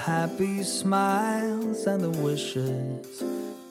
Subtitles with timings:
[0.00, 3.22] happy smiles and the wishes.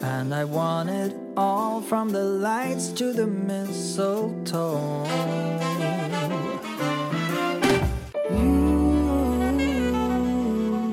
[0.01, 5.07] And I want it all from the lights to the mistletoe.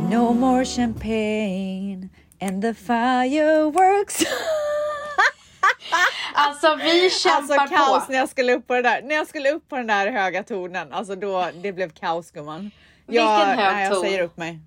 [0.09, 4.25] No more champagne and the fireworks.
[6.39, 8.13] Alltså vi kämpar Alltså kaos på.
[8.13, 9.03] när jag skulle upp på det där.
[9.03, 10.93] När jag skulle upp på den där höga tonen.
[10.93, 12.71] Alltså då, det blev kaos gumman.
[13.07, 14.61] Vilken jag, hög nej, jag säger upp mig.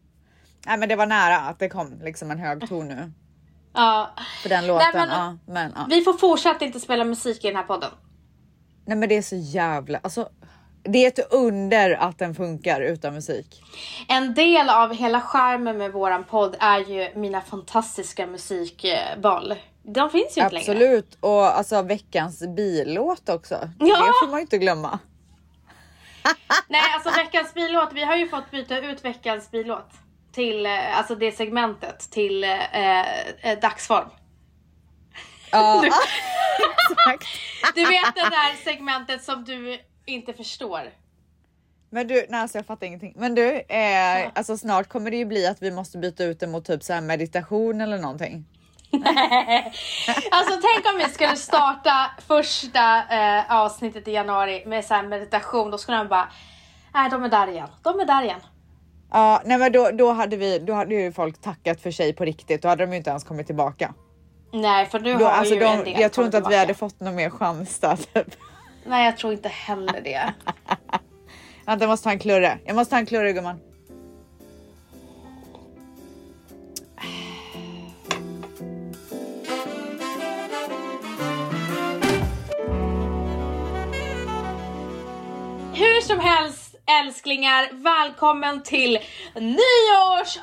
[0.65, 3.11] Nej men det var nära att det kom liksom en hög ton nu.
[3.73, 4.09] Ja.
[4.41, 4.88] För den låten.
[4.93, 5.85] men- ja, men, ja.
[5.89, 7.89] Vi får fortsätta inte spela musik i den här podden.
[8.85, 10.30] Nej men det är så jävla, alltså.
[10.83, 13.63] Det är ett under att den funkar utan musik.
[14.07, 19.55] En del av hela charmen med våran podd är ju mina fantastiska musikval.
[19.83, 20.71] De finns ju inte längre.
[20.71, 23.55] Absolut och alltså veckans billåt också.
[23.80, 23.85] Ja.
[23.85, 24.99] Det får man ju inte glömma.
[26.67, 27.89] Nej, alltså veckans billåt.
[27.93, 29.89] Vi har ju fått byta ut veckans billåt
[30.31, 32.99] till eh, alltså det segmentet till eh,
[33.52, 34.09] eh, dagsform.
[35.52, 37.27] Ja, Du- exakt.
[37.75, 40.81] Du vet det där segmentet som du inte förstår.
[41.89, 43.13] Men du, nej alltså jag fattar ingenting.
[43.16, 46.47] Men du, eh, alltså snart kommer det ju bli att vi måste byta ut det
[46.47, 48.45] mot typ så här meditation eller någonting.
[50.31, 55.71] Alltså tänk om vi skulle starta första eh, avsnittet i januari med så meditation.
[55.71, 56.30] Då skulle man bara,
[56.93, 57.69] nej de är där igen.
[57.83, 58.39] De är där igen.
[59.11, 62.25] Ja, nej men då, då hade vi, då hade ju folk tackat för sig på
[62.25, 62.61] riktigt.
[62.61, 63.93] Då hade de ju inte ens kommit tillbaka.
[64.53, 66.45] Nej, för nu Då, har alltså ju en de, del jag tror inte att vi
[66.45, 66.59] tillbaka.
[66.59, 67.95] hade fått någon mer chans där.
[67.95, 68.36] Typ.
[68.86, 70.33] Nej, jag tror inte heller det.
[71.65, 72.58] Vänta, jag måste ta en klurre.
[72.65, 73.59] Jag måste ta en klurre gumman.
[86.89, 89.00] Älsklingar, välkommen till
[89.33, 90.39] nyårsavsnittet!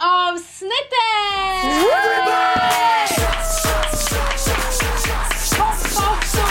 [5.59, 6.43] Hoppa och stå!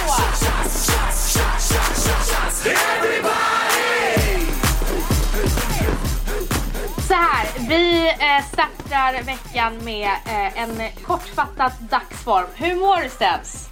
[7.08, 12.48] Så här, vi eh, startar veckan med eh, en kortfattad dagsform.
[12.56, 13.70] Hur mår du Stens?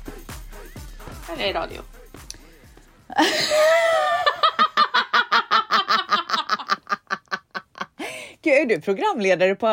[1.27, 1.81] Här är radio?
[8.43, 9.67] Gud, är du programledare på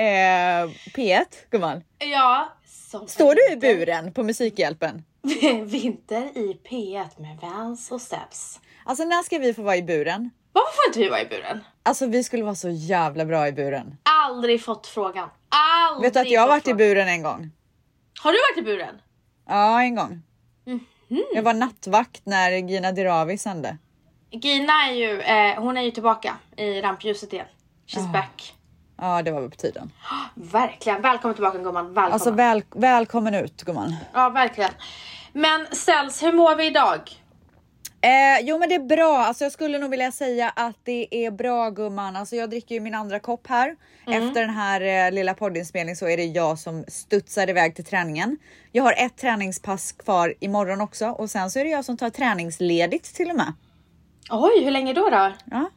[0.00, 1.82] eh, P1 gumman?
[1.98, 5.04] Ja, som Står du i buren på Musikhjälpen?
[5.64, 8.60] Vinter i P1 med Vans och Steps.
[8.84, 10.30] Alltså när ska vi få vara i buren?
[10.52, 11.64] Varför får inte vi vara i buren?
[11.82, 13.96] Alltså vi skulle vara så jävla bra i buren.
[14.02, 15.28] Aldrig fått frågan.
[15.48, 16.76] Aldrig Vet du att jag har varit i frågan.
[16.78, 17.50] buren en gång?
[18.22, 18.94] Har du varit i buren?
[19.48, 20.22] Ja, en gång.
[20.66, 21.24] Mhm.
[21.34, 23.76] Jag var nattvakt när Gina Dirawi sände.
[24.30, 27.46] Gina är ju, eh, hon är ju tillbaka i rampljuset igen.
[27.90, 28.12] She's Ah.
[28.12, 28.54] back.
[29.00, 29.92] Ja, det var väl på tiden.
[30.34, 31.02] Verkligen.
[31.02, 31.86] Välkommen tillbaka gumman.
[31.86, 32.12] Välkommen.
[32.12, 33.96] Alltså väl, välkommen ut gumman.
[34.12, 34.70] Ja, verkligen.
[35.32, 37.00] Men Ställs, hur mår vi idag?
[38.02, 41.30] Eh, jo men det är bra, alltså jag skulle nog vilja säga att det är
[41.30, 42.16] bra gumman.
[42.16, 43.76] Alltså jag dricker ju min andra kopp här.
[44.06, 48.38] Efter den här eh, lilla poddinspelningen så är det jag som studsar iväg till träningen.
[48.72, 52.10] Jag har ett träningspass kvar imorgon också och sen så är det jag som tar
[52.10, 53.52] träningsledigt till och med.
[54.30, 55.10] Oj, hur länge då?
[55.10, 55.32] då?
[55.44, 55.70] Ja.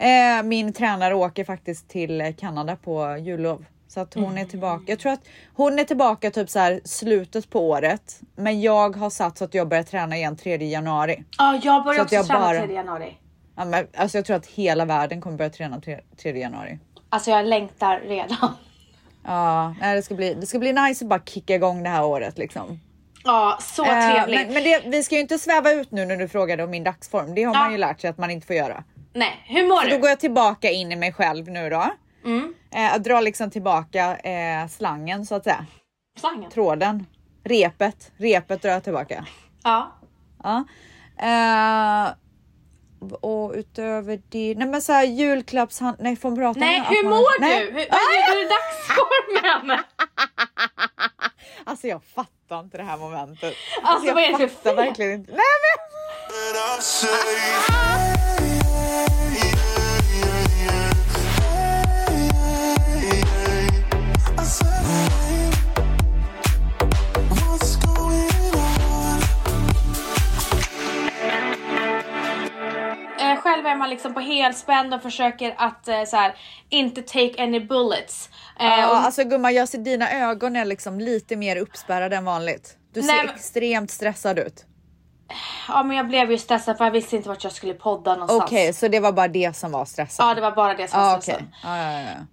[0.00, 3.64] Eh, min tränare åker faktiskt till eh, Kanada på jullov.
[3.88, 4.82] Så att hon är tillbaka.
[4.86, 5.20] Jag tror att
[5.54, 8.20] hon är tillbaka typ så här slutet på året.
[8.36, 11.24] Men jag har satt så att jag börjar träna igen 3 januari.
[11.38, 13.16] Ja, jag börjar också jag träna bara- 3 januari.
[13.56, 16.78] Ja, men, alltså jag tror att hela världen kommer börja träna 3, 3 januari.
[17.08, 18.48] Alltså jag längtar redan.
[19.26, 20.34] Ja, nej, det ska bli.
[20.34, 22.80] Det ska bli nice att bara kicka igång det här året liksom.
[23.24, 24.40] Ja, så Eh, trevligt.
[24.46, 26.84] men men det, vi ska ju inte sväva ut nu när du frågade om min
[26.84, 27.34] dagsform.
[27.34, 27.60] Det har Ja.
[27.60, 28.84] man ju lärt sig att man inte får göra.
[29.12, 29.98] Nej, hur mår Så då du?
[29.98, 31.84] går jag tillbaka in i mig själv nu då.
[32.24, 32.54] Mm.
[32.74, 35.66] Eh, jag drar liksom tillbaka eh, slangen så att säga.
[36.20, 36.50] Slangen?
[36.50, 37.06] Tråden.
[37.44, 38.12] Repet.
[38.16, 39.26] Repet drar jag tillbaka.
[39.64, 39.92] Ja.
[40.42, 40.64] Ja.
[41.22, 42.08] Eh,
[43.20, 45.96] och utöver det, nej men så här julklappshand...
[46.00, 47.60] Nej får man prata Nej, hur man- mår Nej.
[47.60, 47.66] du?
[47.66, 49.78] Hur, hur är dagsformen?
[51.64, 53.54] Alltså jag fattar inte det här momentet.
[53.82, 54.76] Alltså, jag vad är det för fattar fel?
[54.76, 55.32] verkligen inte.
[55.32, 55.80] Nej men!
[73.70, 76.34] Är man liksom på helspänn och försöker att eh, så här,
[76.68, 78.30] inte take any bullets.
[78.60, 82.24] Eh, Ja, och, alltså gumman jag ser dina ögon är liksom lite mer uppspärrade än
[82.24, 82.76] vanligt.
[82.94, 84.64] Du ser Nej, men- extremt stressad ut.
[85.68, 88.42] Ja men jag blev ju stressad för jag visste inte vart jag skulle podda någonstans.
[88.42, 90.26] Okej, så det var bara det som var stressat?
[90.28, 91.42] Ja det var bara det som var ah, stressad.
[91.42, 91.54] okej.
[91.62, 92.26] Ja, ja, ja.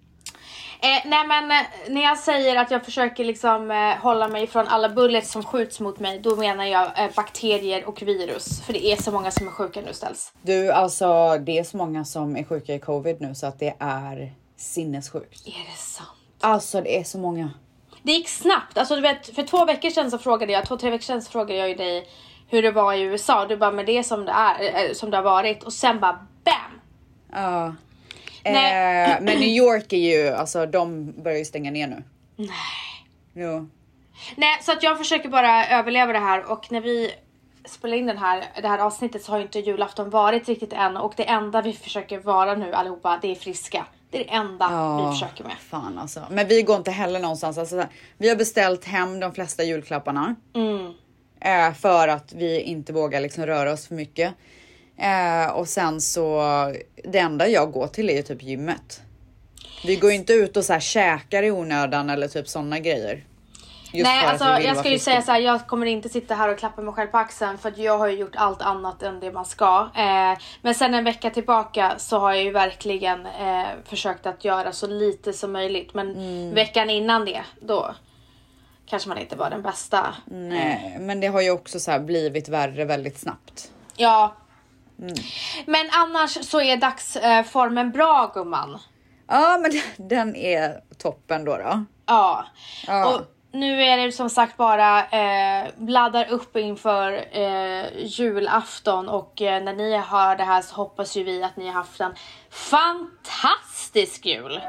[0.80, 4.68] Eh, nej men eh, när jag säger att jag försöker liksom eh, hålla mig från
[4.68, 8.62] alla bullets som skjuts mot mig, då menar jag eh, bakterier och virus.
[8.62, 10.32] För det är så många som är sjuka nu ställs.
[10.42, 13.74] Du, alltså det är så många som är sjuka i covid nu så att det
[13.78, 15.46] är sinnessjukt.
[15.46, 16.08] Är det sant?
[16.40, 17.50] Alltså det är så många.
[18.02, 18.78] Det gick snabbt.
[18.78, 21.30] Alltså du vet, för två veckor sedan så frågade jag, två tre veckor sedan så
[21.30, 22.08] frågade jag ju dig
[22.48, 23.46] hur det var i USA.
[23.46, 25.62] Du bara, men det är som det är, eh, som det har varit.
[25.62, 26.80] Och sen bara BAM!
[27.32, 27.66] Ja.
[27.66, 27.72] Nej.
[28.54, 32.02] Eh, men New York är ju, alltså de börjar ju stänga ner nu.
[32.36, 32.48] Nej.
[33.34, 33.68] Jo.
[34.36, 37.10] Nej, så att jag försöker bara överleva det här och när vi
[37.64, 41.14] spelar in den här, det här avsnittet så har inte julafton varit riktigt än och
[41.16, 43.86] det enda vi försöker vara nu allihopa, det är friska.
[44.10, 45.56] Det är det enda vi försöker med.
[45.58, 46.20] Fan alltså.
[46.30, 47.58] Men vi går inte heller någonstans.
[47.58, 47.84] Alltså,
[48.18, 50.34] vi har beställt hem de flesta julklapparna.
[50.54, 50.92] Mm.
[51.40, 54.34] Eh, för att vi inte vågar liksom röra oss för mycket.
[54.98, 56.42] Eh, och sen så,
[57.04, 59.02] det enda jag går till är ju typ gymmet.
[59.84, 63.24] Vi går inte ut och så här käkar i onödan eller typ sådana grejer.
[63.92, 66.58] Just Nej, alltså jag ska ju säga så här, jag kommer inte sitta här och
[66.58, 69.32] klappa mig själv på axeln för att jag har ju gjort allt annat än det
[69.32, 69.88] man ska.
[69.96, 74.72] Eh, men sen en vecka tillbaka så har jag ju verkligen eh, försökt att göra
[74.72, 75.94] så lite som möjligt.
[75.94, 76.54] Men Mm.
[76.54, 77.94] veckan innan det, då
[78.86, 80.14] kanske man inte var den bästa.
[80.26, 83.70] Nej, men det har ju också så här blivit värre väldigt snabbt.
[83.96, 84.36] Ja.
[84.98, 85.14] Mm.
[85.66, 88.78] Men annars så är dagsformen bra gumman.
[89.28, 89.72] Ja, men
[90.08, 91.56] den är toppen då.
[91.56, 91.84] då.
[92.06, 92.44] Ja.
[92.86, 93.14] Ja.
[93.14, 93.20] Och
[93.52, 99.72] nu är det som sagt bara eh, laddar upp inför eh, julafton och eh, när
[99.72, 102.14] ni hör det här så hoppas ju vi att ni har haft en
[102.50, 104.60] fantastisk jul.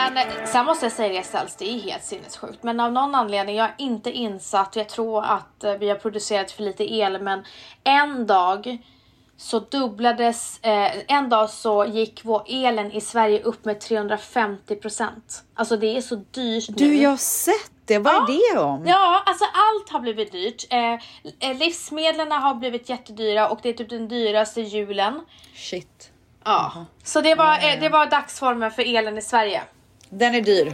[0.00, 2.62] Men sen måste jag säga det ställs, det är helt sinnessjukt.
[2.62, 6.50] Men av någon anledning, jag har inte insatt, jag tror att eh, vi har producerat
[6.50, 7.44] för lite el, men
[7.84, 8.78] en dag
[9.36, 15.08] så dubblades, eh, en dag så gick vår elen i Sverige upp med 350%.
[15.54, 16.74] Alltså det är så dyrt nu.
[16.74, 17.98] Du, jag har sett det.
[17.98, 18.86] Vad är det om?
[18.86, 20.66] Ja, alltså allt har blivit dyrt.
[20.70, 20.92] Eh,
[21.50, 25.20] eh, livsmedlen har blivit jättedyra och det är typ den dyraste julen.
[25.54, 26.12] Shit.
[26.44, 26.86] Ja.
[27.04, 29.62] Så det var, eh, det var dagsformen för elen i Sverige.
[30.12, 30.72] Den är dyr.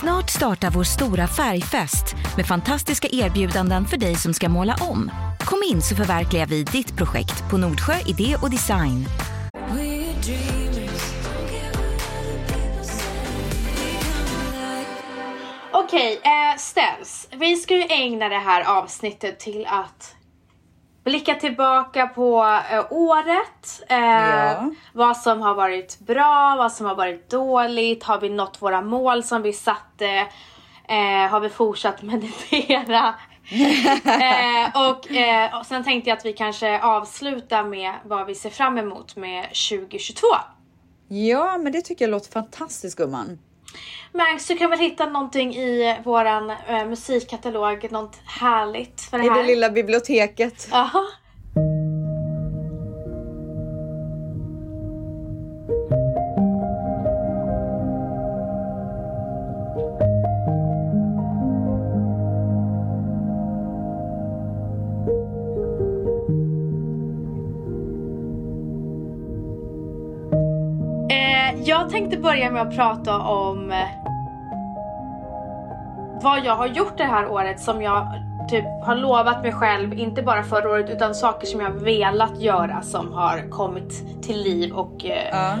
[0.00, 5.10] Snart startar vår stora färgfest med fantastiska erbjudanden för dig som ska måla om.
[5.40, 9.06] Kom in så förverkligar vi ditt projekt på Nordsjö Idé och Design.
[15.72, 17.28] Okej, eh, ställs.
[17.36, 20.14] Vi ska ju ägna det här avsnittet till att
[21.04, 23.82] blicka tillbaka på eh, året.
[23.88, 24.70] Eh, Ja.
[24.92, 28.04] Vad som har varit bra, vad som har varit dåligt.
[28.04, 30.26] Har vi nått våra mål som vi satte?
[30.88, 33.14] Eh, har vi fortsatt meditera?
[34.04, 38.50] eh, och, eh, och sen tänkte jag att vi kanske avslutar med vad vi ser
[38.50, 40.26] fram emot med 2022.
[41.08, 43.38] Ja, men det tycker jag låter fantastiskt gumman.
[44.16, 49.28] Max, du kan väl hitta någonting i våran eh, musikkatalog, något härligt för det I
[49.28, 49.36] här?
[49.38, 50.68] det lilla biblioteket.
[50.70, 51.04] Jaha.
[71.10, 74.03] Eh, jag tänkte börja med att prata om eh,
[76.24, 78.06] vad jag har gjort det här året som jag
[78.50, 82.82] typ har lovat mig själv, inte bara förra året utan saker som jag velat göra
[82.82, 85.56] som har kommit till liv och eh, Ja.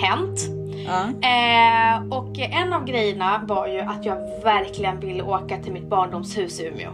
[0.00, 0.40] hänt.
[0.86, 1.28] Ja.
[1.28, 6.60] Eh, och en av grejerna var ju att jag verkligen ville åka till mitt barndomshus
[6.60, 6.90] i Umeå.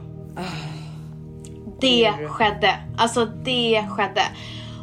[1.80, 2.75] Det skedde.
[2.99, 4.23] Alltså det skedde.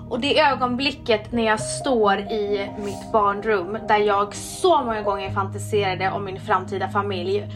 [0.10, 6.12] Och det ögonblicket när jag står i mitt barnrum där jag så många gånger fantiserade
[6.12, 7.48] om min framtida familj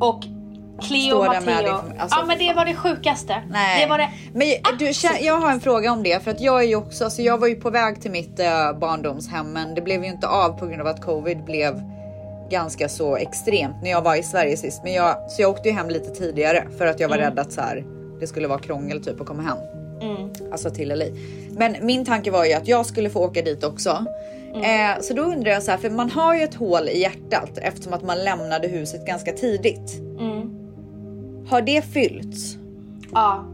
[0.00, 0.24] och
[0.82, 1.88] Cleo Står och där med Matteo.
[1.90, 3.42] din- alltså, ja men det var det sjukaste.
[3.50, 3.82] Nej.
[3.84, 4.48] Det var det Men
[4.78, 4.92] du,
[5.26, 7.46] jag har en fråga om det för att jag är ju också, alltså jag var
[7.48, 10.80] ju på väg till mitt eh, barndomshem, men det blev ju inte av på grund
[10.80, 11.82] av att covid blev
[12.50, 14.80] ganska så extremt när jag var i Sverige sist.
[14.84, 17.52] Men jag, så jag åkte ju hem lite tidigare för att jag var rädd att
[17.52, 17.84] så här,
[18.20, 19.58] det skulle vara krångel typ att komma hem.
[20.52, 21.04] Alltså till LA.
[21.50, 24.04] Men min tanke var ju att jag skulle få åka dit också.
[24.64, 27.58] Eh, så då undrar jag så här, för man har ju ett hål i hjärtat
[27.58, 29.98] eftersom att man lämnade huset ganska tidigt.
[30.18, 30.50] Mm.
[31.48, 32.56] Har det fyllts?
[33.12, 33.44] Ja.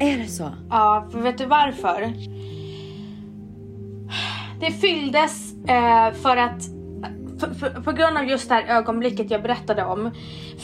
[0.00, 0.50] Är det så?
[0.70, 2.12] Ja, för vet du varför?
[4.60, 6.79] Det fylldes eh, för att
[7.46, 10.10] för, på grund av just det här ögonblicket jag berättade om.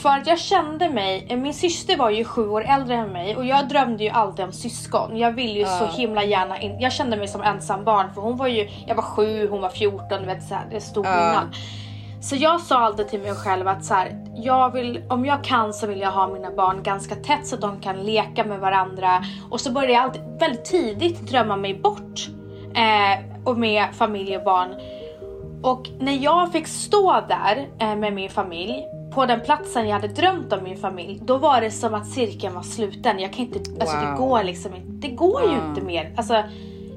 [0.02, 3.47] För att jag kände mig, min syster var ju sju år äldre än mig och
[3.47, 5.16] jag drömde ju alltid om syskon.
[5.16, 8.37] Jag ville ju så himla gärna in, jag kände mig som ensam barn för hon
[8.37, 11.04] var ju, jag var sju, hon var 14, du vet så här, det är stor
[11.04, 11.56] skillnad.
[12.21, 15.75] Så jag sa alltid till mig själv att så här, jag vill, om jag kan
[15.75, 19.25] så vill jag ha mina barn ganska tätt så att de kan leka med varandra.
[19.50, 22.28] Och så började jag alltid väldigt tidigt drömma mig bort.
[22.75, 24.68] Eh, och med familj och barn.
[25.62, 28.84] Och när jag fick stå där eh, med min familj
[29.14, 32.54] på den platsen jag hade drömt om min familj, då var det som att cirkeln
[32.54, 33.18] var sluten.
[33.18, 34.16] Jag kan inte, alltså det Wow.
[34.28, 36.14] går liksom inte, det går ju inte mer.
[36.16, 36.42] Alltså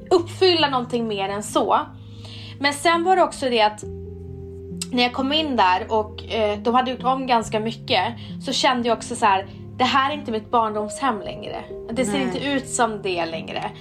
[0.10, 1.80] uppfylla någonting mer än så.
[2.60, 3.84] Men sen var det också det att
[4.92, 8.04] när jag kom in där och eh, de hade gjort om ganska mycket
[8.46, 9.48] så kände jag också så här.
[9.78, 11.64] Det här är inte mitt barndomshem längre.
[11.92, 13.72] Det ser inte ut som det längre.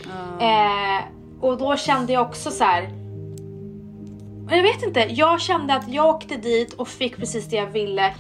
[0.41, 1.05] Eh,
[1.41, 2.89] och då kände jag också så här.
[4.49, 7.67] Men Jag vet inte, jag kände att jag åkte dit och fick precis det jag
[7.67, 8.15] ville.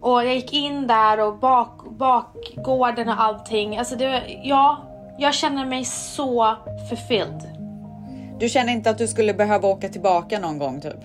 [0.00, 3.78] Och jag gick in där och bak, bakgården och allting.
[3.78, 4.82] Alltså det, ja,
[5.18, 6.56] jag känner mig så
[6.88, 7.42] fulfilled.
[8.38, 11.00] Du känner inte att du skulle behöva åka tillbaka någon gång typ?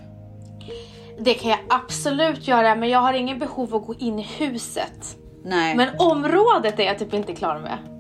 [1.20, 4.28] Det kan jag absolut göra men jag har ingen behov av att gå in i
[4.38, 5.18] huset.
[5.44, 5.76] Nej.
[5.76, 7.95] Men området är jag typ inte klar med.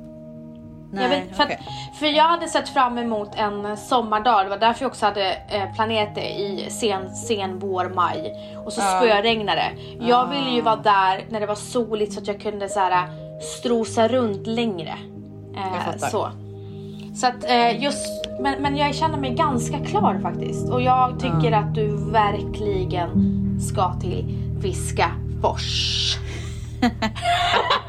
[0.92, 1.60] Nej, jag vet, för, okej.
[1.92, 5.32] att, för jag hade sett fram emot en sommardag, det var därför jag också hade
[5.32, 8.34] eh, planerat det i sen, sen vår, maj.
[8.66, 10.06] Och så spöregnade det.
[10.06, 13.08] Jag ville ju vara där när det var soligt så att jag kunde så här,
[13.60, 14.94] strosa runt längre.
[15.56, 16.30] Eh, så.
[17.16, 20.70] Så att eh, just, men, men jag känner mig ganska klar faktiskt.
[20.70, 23.10] Och jag tycker att du verkligen
[23.62, 24.26] ska till
[24.60, 26.18] Viskafors.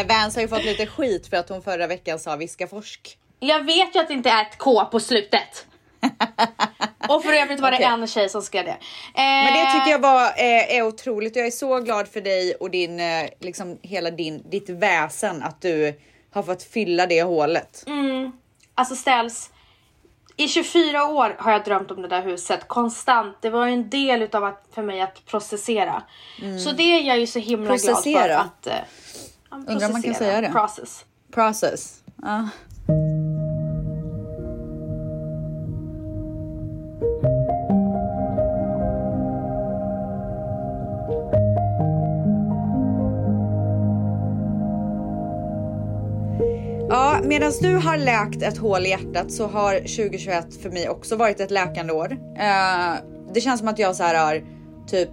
[0.00, 3.18] Eh, Vans har ju fått lite skit för att hon förra veckan sa viskaforsk.
[3.40, 5.66] Jag vet ju att det inte är ett K på slutet.
[7.08, 7.86] Och för övrigt var det Okej.
[7.86, 8.70] en tjej som skrev det.
[8.70, 8.78] Eh,
[9.14, 11.36] Men det tycker jag var, eh, är otroligt.
[11.36, 15.62] Jag är så glad för dig och din, eh, liksom hela din, ditt väsen att
[15.62, 17.84] du har fått fylla det hålet.
[18.74, 19.50] Alltså ställs.
[20.36, 23.36] I 24 år har jag drömt om det där huset konstant.
[23.40, 26.02] Det var ju en del utav att, för mig att processera.
[26.64, 28.50] Så det är jag ju så himla glad för Processera?
[29.54, 30.48] Undrar om man kan säga det.
[30.52, 31.04] Process.
[31.32, 32.02] Process.
[32.22, 32.48] Ja.
[46.88, 51.16] Ja, medan du har läkt ett hål i hjärtat så har 2021 för mig också
[51.16, 52.12] varit ett läkande år.
[52.38, 52.94] Eh,
[53.34, 54.42] det känns som att jag så här har
[54.86, 55.08] typ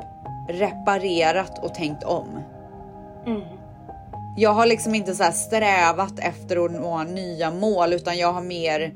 [0.49, 2.39] reparerat och tänkt om.
[4.37, 8.41] Jag har liksom inte så här strävat efter att nå nya mål utan jag har
[8.41, 8.93] mer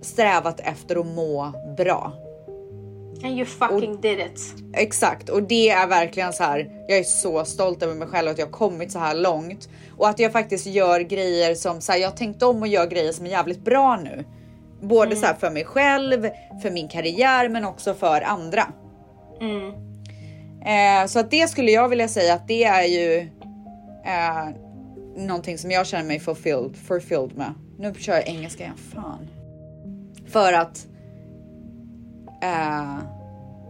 [0.00, 2.12] strävat efter att må bra.
[3.24, 4.40] And you fucking did it.
[4.74, 6.70] Exakt och det är verkligen så här.
[6.88, 10.08] Jag är så stolt över mig själv att jag har kommit så här långt och
[10.08, 13.26] att jag faktiskt gör grejer som så här, jag tänkt om och gör grejer som
[13.26, 14.24] är jävligt bra nu.
[14.80, 16.28] Både så här för mig själv,
[16.62, 18.66] för min karriär, men också för andra.
[20.66, 23.28] Eh, så att det skulle jag vilja säga att det är ju
[24.06, 24.48] eh,
[25.16, 27.54] någonting som jag känner mig fulfilled, fulfilled med.
[27.78, 29.28] Nu kör jag engelska igen, fan.
[30.26, 30.86] För att
[32.42, 32.98] eh,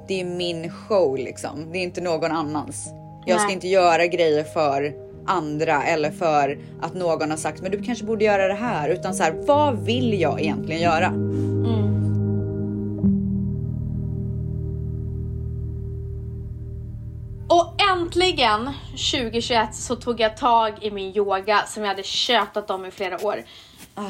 [0.08, 1.72] det är min show liksom.
[1.72, 2.88] Det är inte någon annans.
[3.26, 3.54] Jag ska Nej.
[3.54, 4.94] inte göra grejer för
[5.26, 9.14] andra eller för att någon har sagt men du kanske borde göra det här utan
[9.14, 11.12] så här vad vill jag egentligen göra?
[18.16, 22.90] Äntligen 2021 så tog jag tag i min yoga som jag hade tjötat om i
[22.90, 23.44] flera år.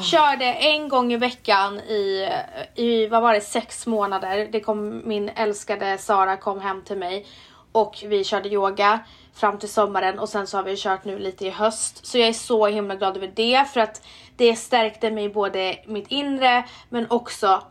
[0.01, 2.29] Körde en gång i veckan i,
[2.75, 4.49] i, vad var det, sex månader.
[4.51, 7.25] Det kom, min älskade Sara kom hem till mig
[7.71, 8.99] och vi körde yoga
[9.33, 12.05] fram till sommaren och sen så har vi kört nu lite i höst.
[12.05, 14.01] Så jag är så himla glad över det för att
[14.35, 17.63] det stärkte mig både mitt inre men också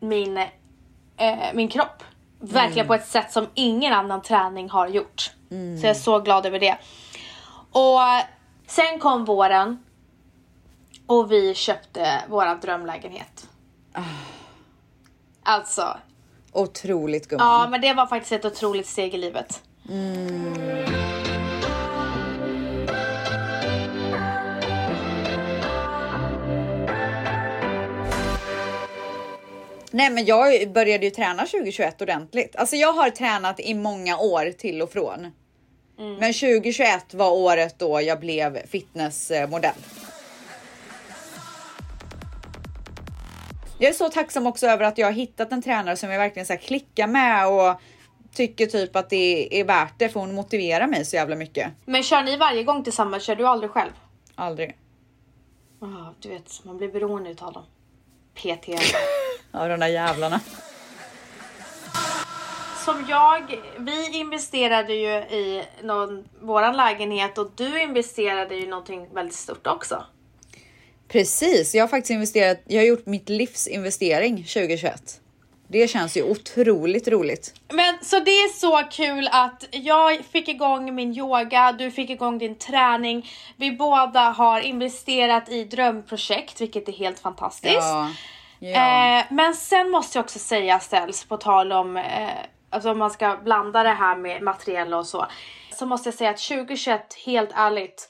[0.00, 0.36] min,
[1.16, 2.02] eh, min kropp.
[2.44, 5.30] Verkligen på ett sätt som ingen annan träning har gjort.
[5.80, 6.76] Så jag är så glad över det.
[7.72, 7.98] Och
[8.66, 9.82] sen kom våren
[11.06, 13.48] och vi köpte våran drömlägenhet.
[15.42, 15.98] Alltså,
[16.52, 17.46] Otroligt gumman.
[17.46, 19.62] ja men det var faktiskt ett otroligt steg i livet.
[29.92, 32.56] Nej men jag började ju träna 2021 ordentligt.
[32.56, 35.32] Alltså jag har tränat i många år till och från.
[35.96, 39.74] Men 2021 var året då jag blev fitnessmodell.
[43.78, 46.46] Jag är så tacksam också över att jag har hittat en tränare som jag verkligen
[46.46, 47.80] så här klickar med och
[48.34, 51.72] tycker typ att det är värt det för hon motiverar mig så jävla mycket.
[51.84, 53.22] Men kör ni varje gång tillsammans?
[53.22, 53.90] Kör du aldrig själv?
[54.34, 54.76] Aldrig.
[55.80, 57.64] Ah, du vet, man blir beroende utav dem.
[58.34, 58.68] PT.
[59.52, 60.40] Av de där jävlarna.
[62.84, 69.36] Som jag, vi investerade ju i någon, våran lägenhet och du investerade i någonting väldigt
[69.36, 70.04] stort också.
[71.08, 72.62] Precis, jag har faktiskt investerat.
[72.66, 75.20] Jag har gjort mitt livs investering 2021.
[75.68, 77.54] Det känns ju otroligt roligt.
[77.68, 82.38] Men så det är så kul att jag fick igång min yoga, du fick igång
[82.38, 83.30] din träning.
[83.56, 87.74] Vi båda har investerat i drömprojekt, vilket är helt fantastiskt.
[87.74, 88.10] Ja.
[88.70, 92.28] Eh, men sen måste jag också säga ställs på tal om, eh,
[92.70, 95.26] alltså om man ska blanda det här med materiella och så.
[95.72, 98.08] Så måste jag säga att 2021, helt ärligt,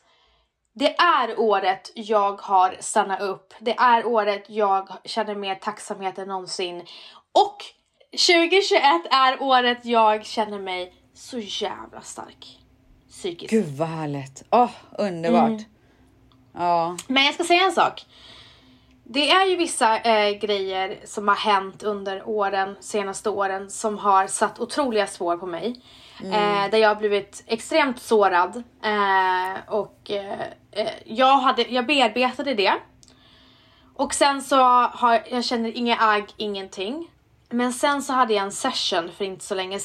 [0.75, 3.55] det är året jag har stannat upp.
[3.59, 6.87] Det är året jag känner mer tacksamhet än någonsin.
[7.33, 7.57] Och
[8.11, 12.59] 2021 är året jag känner mig så jävla stark.
[13.09, 13.51] Psykiskt.
[13.51, 14.45] Gud vad härligt.
[14.51, 15.61] Åh, underbart.
[16.55, 16.97] Ja.
[17.09, 18.07] Men jag ska säga en sak.
[19.05, 24.27] Det är ju vissa eh, grejer som har hänt under åren, senaste åren som har
[24.27, 25.81] satt otroliga spår på mig.
[26.25, 28.63] Eh, där jag har blivit extremt sårad.
[28.83, 30.41] Eh, och eh,
[30.71, 32.75] eh, jag, hade, jag bearbetade det.
[33.95, 34.57] Och sen så
[34.93, 37.11] har jag känner inga agg, ingenting.
[37.51, 39.81] Men sen så hade jag en session för inte så länge.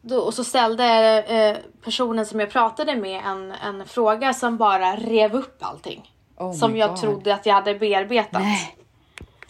[0.00, 0.84] Då, och så ställde
[1.22, 6.10] eh, personen som jag pratade med en, en fråga som bara rev upp allting.
[6.40, 6.98] Oh som jag God.
[7.00, 8.42] trodde att jag hade bearbetat.
[8.42, 8.76] Nej.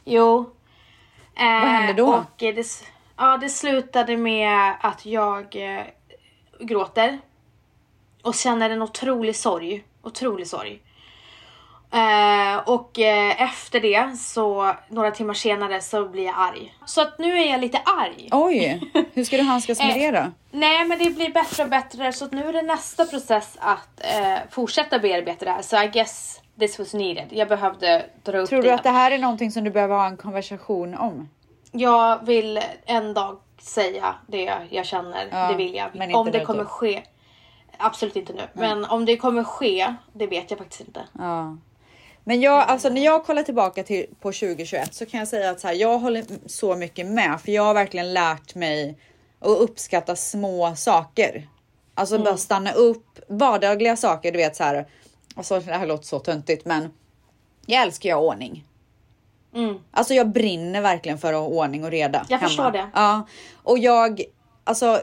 [0.05, 0.51] Jo.
[1.37, 2.07] Eh, Vad hände då?
[2.09, 2.85] Och eh, det, s-
[3.17, 5.83] ja, det slutade med att jag eh,
[6.61, 7.19] gråter.
[8.23, 9.85] Och känner en otrolig sorg.
[10.03, 10.83] Otrolig sorg.
[11.93, 16.75] Eh, och eh, efter det så några timmar senare så blir jag arg.
[16.85, 18.29] Så att nu är jag lite arg.
[18.33, 18.81] Oj,
[19.15, 20.27] hur ska du handskas med det då?
[20.51, 24.01] Nej men det blir bättre och bättre så att nu är det nästa process att
[24.05, 25.63] eh, fortsätta bearbeta det här.
[25.63, 27.29] Så I guess this was needed.
[27.31, 28.69] Jag behövde dra upp Tror det.
[28.69, 31.29] du att det här är någonting som du behöver ha en konversation om?
[31.73, 35.29] Jag vill en dag säga det jag känner.
[35.31, 36.15] Ja, det vill jag.
[36.17, 36.69] Om det nu kommer då.
[36.69, 37.03] ske.
[37.79, 38.43] Absolut inte nu.
[38.53, 41.01] Men om det kommer ske, det vet jag faktiskt inte.
[41.19, 41.57] Ja.
[42.25, 45.61] Men jag, alltså när jag kollar tillbaka till på 2021 så kan jag säga att
[45.61, 48.99] så här, jag håller så mycket med för jag har verkligen lärt mig
[49.41, 51.49] att uppskatta små saker.
[51.95, 54.87] Alltså bara stanna upp, vardagliga saker, du vet så här.
[55.41, 56.91] Alltså det här låter så töntigt men
[57.67, 58.65] jag älskar ju ordning.
[59.55, 59.79] Mm.
[59.91, 62.27] Alltså jag brinner verkligen för att ha ordning och reda.
[62.29, 62.91] Jag förstår det.
[62.95, 63.27] Ja,
[63.63, 64.23] och jag
[64.65, 65.03] alltså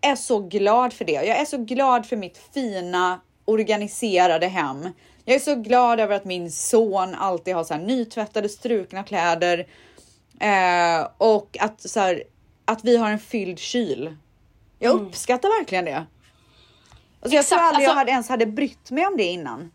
[0.00, 1.12] är så glad för det.
[1.12, 4.88] Jag är så glad för mitt fina organiserade hem.
[5.24, 9.66] Jag är så glad över att min son alltid har så här nytvättade strukna kläder
[10.40, 12.22] eh, och att så här,
[12.64, 14.16] att vi har en fylld kyl.
[14.78, 16.06] Jag uppskattar verkligen det.
[17.22, 17.68] Alltså jag tror Mm.
[17.68, 19.70] Aldrig jag alltså- hade ens hade brytt mig om det innan.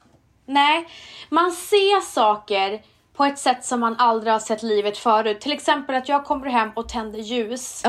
[0.46, 0.88] Nej,
[1.30, 2.82] man ser saker
[3.14, 5.42] på ett sätt som man aldrig har sett livet förut.
[5.42, 7.84] Till exempel att jag kommer hem och tänder ljus.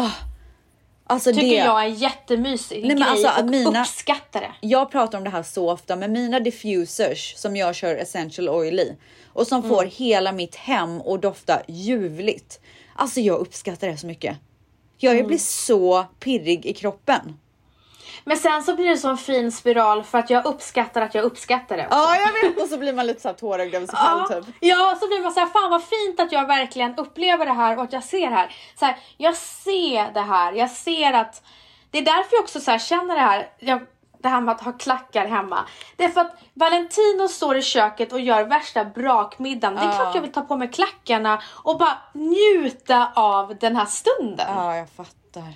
[1.09, 1.55] Alltså tycker det.
[1.55, 4.53] jag är en jättemysig Nej, grej alltså, och mina- uppskattar det.
[4.61, 8.81] Jag pratar om det här så ofta, men mina diffusers som jag kör essential oil
[8.81, 8.97] i
[9.33, 12.61] och som får hela mitt hem att dofta ljuvligt.
[12.95, 14.37] Alltså jag uppskattar det så mycket.
[14.99, 17.39] Jag blir så pirrig i kroppen.
[18.29, 21.25] Men sen så blir det så en fin spiral för att jag uppskattar att jag
[21.25, 21.87] uppskattar det.
[21.87, 21.99] också.
[21.99, 24.37] Ja, jag vet och så blir man lite så här tårögd över sig själv Ja,
[24.43, 24.55] typ.
[24.61, 27.77] ja, så blir man så här, fan vad fint att jag verkligen upplever det här
[27.79, 28.55] och att jag ser det här.
[28.79, 31.43] Så här jag ser det här, jag ser att
[31.91, 33.81] det är därför jag också så här känner det här, jag,
[34.23, 35.59] det här med att ha klackar hemma.
[35.97, 39.75] Det är för att Valentino står i köket och gör värsta brakmiddagen.
[39.77, 39.93] Det är Ja.
[39.93, 44.47] klart jag vill ta på mig klackarna och bara njuta av den här stunden.
[44.57, 45.53] Ja, jag fattar.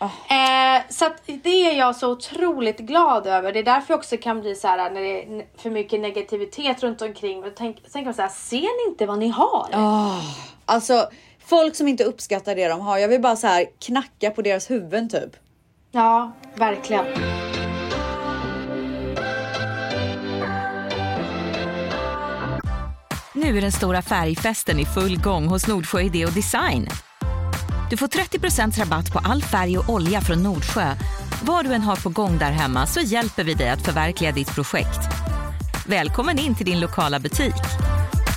[0.00, 3.52] Eh, så att det är jag så otroligt glad över.
[3.52, 6.82] Det är därför jag också kan bli så här när det är för mycket negativitet
[6.82, 7.44] runt omkring.
[7.44, 9.68] Och tänk, tänker man så här, ser ni inte vad ni har?
[10.64, 11.08] Alltså
[11.46, 14.70] folk som inte uppskattar det de har, jag vill bara så här knacka på deras
[14.70, 15.36] huvuden typ.
[15.90, 17.04] Ja, verkligen.
[23.34, 26.88] Nu är den stora färgfesten i full gång hos Nordsjö Idé och Design.
[27.90, 30.94] Du får 30% rabatt på all färg och olja från Nordsjö.
[31.42, 34.54] Vad du än har på gång där hemma så hjälper vi dig att förverkliga ditt
[34.54, 35.00] projekt.
[35.86, 37.54] Välkommen in till din lokala butik.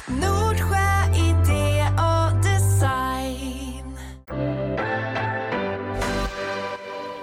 [0.08, 3.98] Nordsjö idé och design.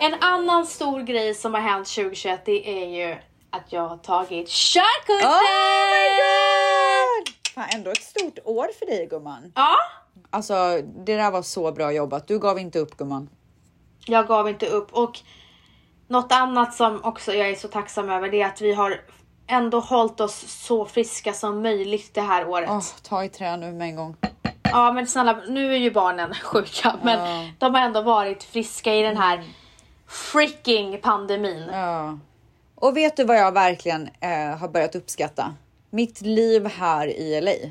[0.01, 3.17] En annan annan stor grej som har hänt 2021 det är ju
[3.51, 5.27] att jag har tagit körkortet!
[5.27, 7.35] Oh my god!
[7.55, 9.53] Fan, ändå ett stort år för dig gumman.
[9.55, 9.77] Ja,
[10.35, 12.27] Alltså det där var så bra jobbat.
[12.29, 13.29] Du gav inte upp gumman.
[14.07, 15.21] jag gav inte upp och
[16.09, 19.01] något annat som också jag är så tacksam över det är att vi har
[19.47, 22.71] ändå hållit oss så friska som möjligt det här året.
[22.71, 24.17] Åh, ta i trä nu med en gång.
[24.63, 29.03] Ja men snälla, nu är ju barnen sjuka men de har ändå varit friska i
[29.03, 29.45] den här
[30.09, 31.69] freaking pandemin.
[31.73, 32.19] Ja.
[32.75, 35.55] Och vet du vad jag verkligen eh, har börjat uppskatta?
[35.91, 37.71] Mitt liv här i LA.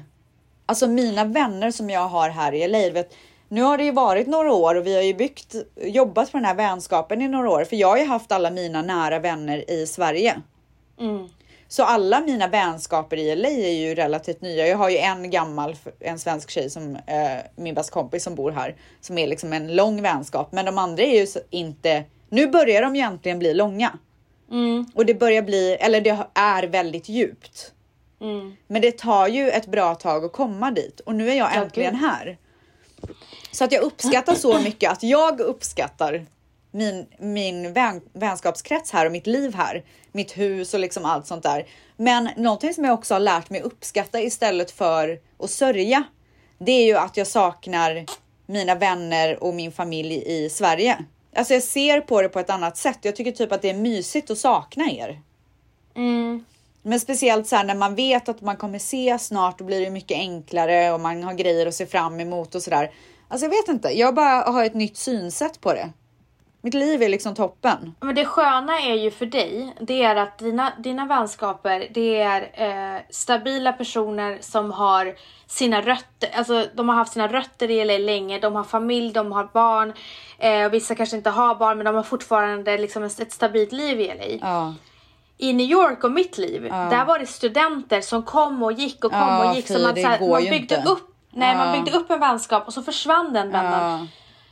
[0.65, 2.89] Alltså mina vänner som jag har här i LA.
[2.89, 3.15] Vet,
[3.47, 6.45] nu har det ju varit några år och vi har ju byggt, jobbat på den
[6.45, 7.63] här vänskapen i några år.
[7.63, 10.41] För jag har ju haft alla mina nära vänner i Sverige.
[10.99, 11.29] Mm.
[11.67, 14.67] Så alla mina vänskaper i LA är ju relativt nya.
[14.67, 18.51] Jag har ju en gammal, en svensk tjej som eh, min bästa kompis som bor
[18.51, 20.51] här, som är liksom en lång vänskap.
[20.51, 23.97] Men de andra är ju inte, nu börjar de ju egentligen bli långa.
[24.51, 24.85] Mm.
[24.95, 27.72] Och det börjar bli, eller det är väldigt djupt.
[28.23, 28.55] Mm.
[28.67, 31.61] Men det tar ju ett bra tag att komma dit och nu är jag Ja,
[31.61, 32.37] äntligen här.
[33.51, 36.25] Så att jag uppskattar så mycket att jag uppskattar
[36.71, 39.83] min, min vän, vänskapskrets här och mitt liv här.
[40.11, 41.67] Mitt hus och liksom allt sånt där.
[41.97, 46.03] Men någonting som jag också har lärt mig uppskatta istället för att sörja.
[46.57, 48.05] Det är ju att jag saknar
[48.45, 51.05] mina vänner och min familj i Sverige.
[51.35, 52.99] Alltså jag ser på det på ett annat sätt.
[53.01, 55.21] Jag tycker typ att det är mysigt att sakna er.
[55.95, 56.45] Mm.
[56.83, 59.89] Men speciellt så här när man vet att man kommer se snart, då blir det
[59.89, 62.91] mycket enklare och man har grejer att se fram emot och sådär.
[63.27, 65.89] Alltså jag vet inte, jag bara har ett nytt synsätt på det.
[66.61, 67.95] Mitt liv är liksom toppen.
[67.99, 72.41] Men det sköna är ju för dig, det är att dina, dina vänskaper, det är
[72.53, 75.15] eh, stabila personer som har
[75.47, 79.31] sina rötter, alltså de har haft sina rötter i LA länge, de har familj, de
[79.31, 79.93] har barn,
[80.37, 83.99] eh, vissa kanske inte har barn men de har fortfarande liksom ett, ett stabilt liv
[83.99, 84.47] i LA.
[84.49, 84.73] Ja,
[85.37, 89.11] I New York och mitt liv, där var det studenter som kom och gick och
[89.11, 89.67] kom Ja, och gick.
[89.67, 90.89] fy, Så man, så här, man byggde inte.
[90.89, 91.73] upp Nej, man Ja.
[91.83, 93.99] byggde upp en vänskap och så försvann den vännen.
[93.99, 94.07] ja,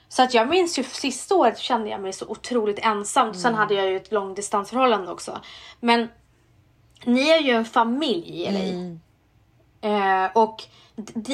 [0.10, 3.34] Så att jag minns ju sista året kände jag mig så otroligt ensam.
[3.34, 5.40] Sen hade jag ju ett långdistansförhållande också.
[5.80, 6.08] Men
[7.06, 8.98] ni är ju en familj i LA.
[9.82, 10.64] Eh, och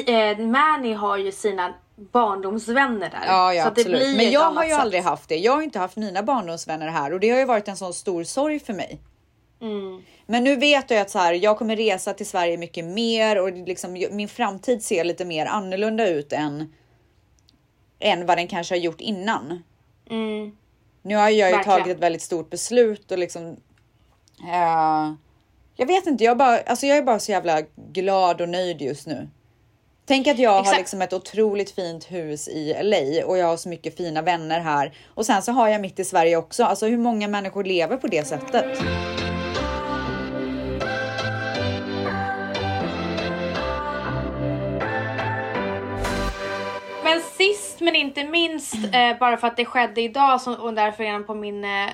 [0.08, 3.22] eh, Manny har ju sina barndomsvänner där.
[3.26, 4.16] ja, ja absolut.
[4.16, 4.80] Men jag har ju sätt.
[4.80, 5.36] aldrig haft det.
[5.36, 8.24] Jag har inte haft mina barndomsvänner här och det har ju varit en sån stor
[8.24, 9.00] sorg för mig.
[9.60, 10.02] Mm.
[10.26, 13.52] Men nu vet jag att så här, jag kommer resa till Sverige mycket mer och
[13.52, 16.72] liksom, min framtid ser lite mer annorlunda ut än,
[17.98, 19.62] än vad den kanske har gjort innan.
[20.10, 20.56] Mm.
[21.02, 21.64] Nu har jag ju Verkligen.
[21.78, 23.56] tagit ett väldigt stort beslut och liksom.
[24.52, 25.12] eh,
[25.76, 29.06] jag vet inte, jag, bara, alltså jag är bara så jävla glad och nöjd just
[29.06, 29.28] nu.
[30.06, 30.78] Tänk att jag har Exakt.
[30.78, 34.96] liksom ett otroligt fint hus i LA och jag har så mycket fina vänner här
[35.14, 36.64] och sen så har jag mitt i Sverige också.
[36.64, 38.64] Alltså hur många människor lever på det sättet?
[47.08, 51.04] Men sist men inte minst, eh, bara för att det skedde idag så, och därför
[51.04, 51.90] är den på min, eh,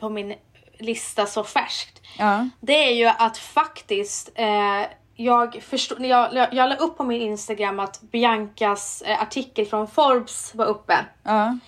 [0.00, 0.34] på min
[0.78, 2.02] lista så färskt.
[2.18, 4.82] Ja, Det är ju att faktiskt eh,
[5.16, 9.88] jag, förstod, jag, jag, jag la upp på min Instagram att Biancas eh, artikel från
[9.88, 10.96] Forbes var uppe.
[11.22, 11.58] ja,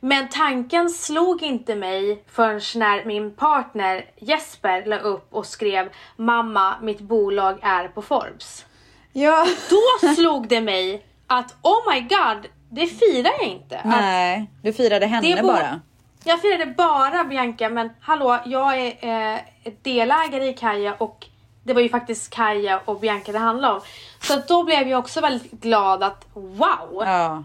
[0.00, 6.74] Men tanken slog inte mig förrän när min partner Jesper la upp och skrev Mamma,
[6.82, 8.66] mitt bolag är på Forbes.
[9.12, 9.46] ja.
[9.70, 11.06] Då slog det mig
[11.38, 13.78] att oh my god, det firar jag inte.
[13.78, 15.80] Att Nej, du firade henne bara.
[16.24, 19.40] Jag firade bara Bianca men hallå, jag är eh,
[19.82, 21.26] delägare i Kaja och
[21.64, 23.80] det var ju faktiskt Kaja och Bianca det handlade om.
[24.20, 27.02] Så att då blev jag också väldigt glad att wow!
[27.04, 27.44] Ja,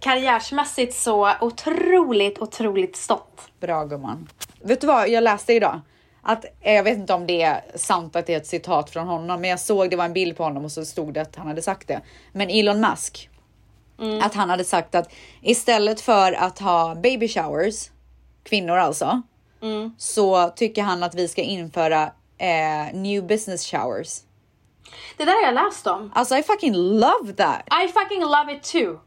[0.00, 3.50] Karriärsmässigt så otroligt, otroligt stolt.
[3.60, 4.28] bra gumman.
[4.62, 5.80] Vet du vad jag läste idag?
[6.22, 9.06] Att, eh, jag vet inte om det är sant att det är ett citat från
[9.08, 11.36] honom, men jag såg det var en bild på honom och så stod det att
[11.36, 12.00] han hade sagt det.
[12.32, 13.30] Men Elon Musk,
[14.22, 17.90] att han hade sagt att istället för att ha baby showers,
[18.42, 19.22] kvinnor alltså,
[19.98, 22.02] så tycker han att vi ska införa
[22.38, 24.20] eh, new business showers.
[25.16, 26.12] Det där har jag läst om.
[26.14, 27.62] Alltså I fucking love that!
[27.84, 28.98] I fucking love it too.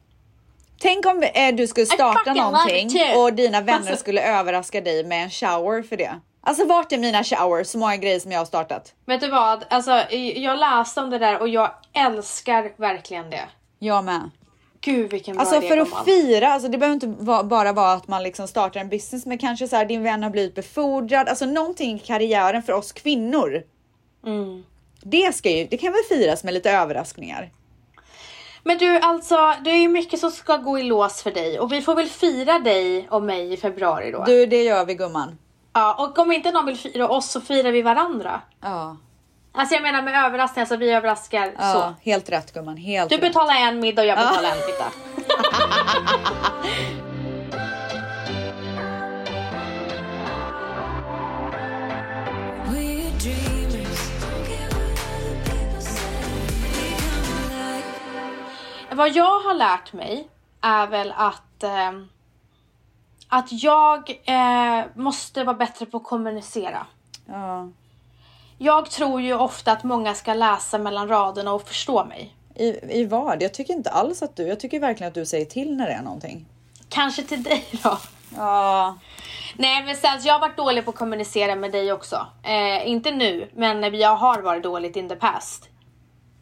[0.79, 5.23] Tänk om eh, du skulle starta någonting och dina vänner Alltså- skulle överraska dig med
[5.23, 6.19] en shower för det.
[6.43, 7.67] Alltså vart är mina showers?
[7.67, 8.93] Så många grejer som jag har startat.
[9.05, 9.65] Vet du vad?
[9.69, 9.91] Alltså,
[10.35, 13.49] jag läste om det där och jag älskar verkligen det.
[13.79, 14.29] Jag med.
[14.81, 17.91] Gud vilken bra Alltså idé för att fira, alltså det behöver inte va- bara vara
[17.93, 21.29] att man liksom startar en business men kanske så här din vän har blivit befordrad,
[21.29, 23.63] alltså någonting i karriären för oss kvinnor.
[24.25, 24.63] Mm.
[25.03, 27.51] Det ska ju, det kan väl firas med lite överraskningar.
[28.63, 31.71] Men du, alltså det är ju mycket som ska gå i lås för dig och
[31.71, 34.23] vi får väl fira dig och mig i februari då.
[34.23, 35.37] Du, det gör vi gumman.
[35.73, 38.41] Ja, och om inte någon vill fira oss så firar vi varandra.
[38.61, 38.97] Ja,
[39.53, 41.93] Alltså jag menar med överraskningar så vi överraskar ja så.
[42.09, 42.77] helt rätt gumman.
[42.77, 43.21] Helt Du rätt.
[43.21, 44.57] betalar en middag och jag betalar en.
[44.57, 46.15] We come alive.
[58.91, 60.27] Vad jag har lärt mig
[60.61, 62.09] är väl att ehm,
[63.33, 66.85] att jag eh, måste vara bättre på att kommunicera.
[67.25, 67.69] Ja.
[68.57, 72.35] Jag tror ju ofta att många ska läsa mellan raderna och förstå mig.
[72.55, 73.41] I, I vad?
[73.43, 75.93] Jag tycker inte alls att du, jag tycker verkligen att du säger till när det
[75.93, 76.45] är någonting.
[76.89, 77.97] Kanske till dig då.
[78.37, 78.97] Ja.
[79.55, 82.27] Nej men sen, jag har varit dålig på att kommunicera med dig också.
[82.43, 85.69] Eh, inte nu, men jag har varit dåligt in the past.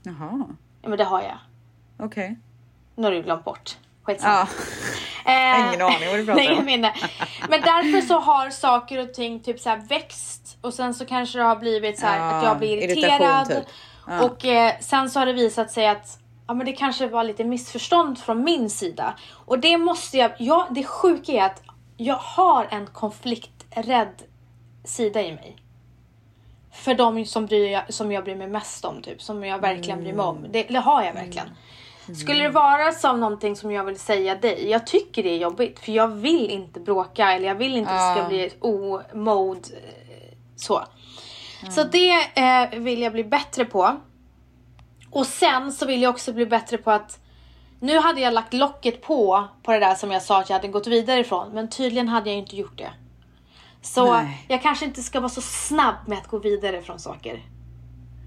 [0.04, 0.46] Jaha,
[0.82, 1.38] Ja men det har jag.
[2.06, 2.38] okej.
[2.96, 3.78] Nu har du glömt bort.
[4.04, 4.34] Skitsamma.
[4.36, 4.48] Ja.
[5.30, 6.66] Eh, Ingen aning vad du pratar om.
[6.66, 6.94] minne.
[7.50, 11.44] Men därför så har saker och ting typ så växt och sen så kanske det
[11.44, 13.48] har blivit så här Ja, att jag blir irriterad.
[13.48, 13.64] typ.
[14.08, 14.24] Ja.
[14.24, 17.44] Och eh, sen så har det visat sig att ja, men det kanske var lite
[17.44, 19.14] missförstånd från min sida.
[19.46, 21.62] Och det måste jag, ja, det sjuka är att
[21.98, 24.14] jag har en konflikträdd
[24.84, 25.56] sida i mig.
[26.74, 30.14] För de som, bryr som jag bryr mig mest om, typ, som jag verkligen bryr
[30.14, 30.46] mig om.
[30.50, 31.48] Det, det har jag verkligen.
[32.16, 35.80] Skulle det vara som någonting som jag vill säga dig, jag tycker det är jobbigt
[35.80, 39.60] för jag vill inte bråka eller jag vill inte att det ska bli ett o-mode.
[39.60, 40.84] eh, Så.
[41.72, 43.98] Så det eh, vill jag bli bättre på.
[45.12, 47.20] Och sen så vill jag också bli bättre på att
[47.80, 50.68] nu hade jag lagt locket på på det där som jag sa att jag hade
[50.68, 52.92] gått vidare ifrån men tydligen hade jag inte gjort det.
[53.82, 54.46] Så Nej.
[54.48, 57.46] jag kanske inte ska vara så snabb med att gå vidare från saker.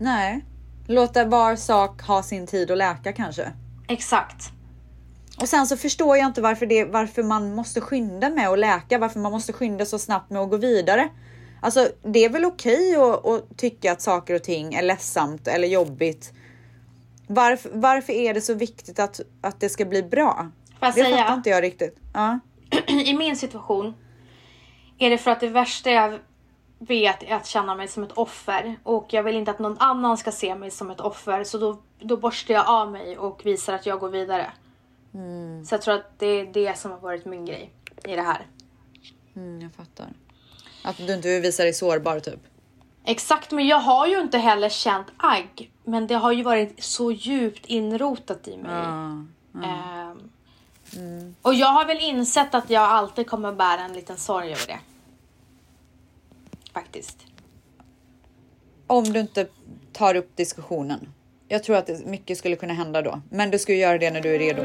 [0.00, 0.44] Nej.
[0.86, 3.52] Låta var sak ha sin tid att läka kanske.
[3.92, 4.52] Exakt.
[5.40, 8.98] Och sen så förstår jag inte varför, det, varför man måste skynda med att läka,
[8.98, 11.08] varför man måste skynda så snabbt med att gå vidare.
[11.60, 15.68] Alltså det är väl okej att, att tycka att saker och ting är ledsamt eller
[15.68, 16.32] jobbigt.
[17.26, 20.50] Varför, varför är det så viktigt att, att det ska bli bra?
[20.78, 21.16] Får jag det säga?
[21.16, 21.96] fattar inte jag riktigt.
[22.14, 22.38] Ja.
[22.86, 23.94] I min situation
[24.98, 26.18] är det för att det värsta jag
[26.88, 30.32] vet att känna mig som ett offer och jag vill inte att någon annan ska
[30.32, 33.86] se mig som ett offer så då, då borstar jag av mig och visar att
[33.86, 34.50] jag går vidare.
[35.66, 37.70] Så jag tror att det är det som har varit min grej
[38.04, 38.46] i det här.
[39.36, 40.06] Mm, jag fattar.
[40.84, 42.40] Att du inte vill visa dig sårbar typ.
[43.04, 45.70] Exakt, men jag har ju inte heller känt agg.
[45.84, 48.72] Men det har ju varit så djupt inrotat i mig.
[49.64, 50.30] Ehm,
[51.42, 54.78] Och jag har väl insett att jag alltid kommer bära en liten sorg över det.
[56.74, 57.18] Faktiskt.
[58.86, 59.46] Om du inte
[59.92, 61.08] tar upp diskussionen.
[61.48, 63.20] Jag tror att mycket skulle kunna hända då.
[63.30, 64.62] Men du ska göra det när du är redo.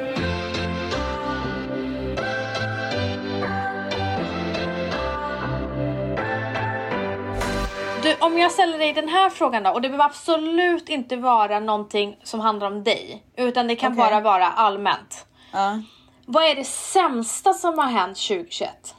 [8.03, 11.59] Du, om jag ställer dig den här frågan då, och det behöver absolut inte vara
[11.59, 14.05] någonting som handlar om dig, utan det kan Okej.
[14.05, 15.25] bara vara allmänt.
[15.51, 15.81] Ja.
[16.25, 18.95] Vad är det sämsta som har hänt 2021?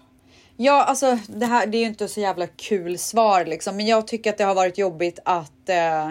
[0.61, 4.07] Ja, alltså det här det är ju inte så jävla kul svar liksom, men jag
[4.07, 6.11] tycker att det har varit jobbigt att eh,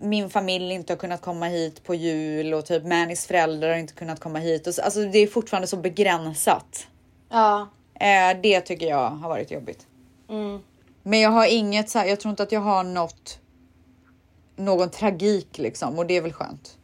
[0.00, 3.92] min familj inte har kunnat komma hit på jul och typ Mannys föräldrar har inte
[3.92, 4.66] kunnat komma hit.
[4.66, 6.86] Och så, alltså det är fortfarande så begränsat.
[7.28, 7.68] Ja.
[7.94, 9.86] Eh, det tycker jag har varit jobbigt.
[10.28, 10.60] Mm.
[11.02, 13.40] Men jag har inget så här, jag tror inte att jag har något
[14.56, 16.78] någon tragik liksom och det är väl skönt.